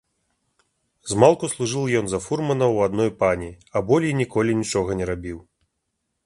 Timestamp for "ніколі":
4.23-4.51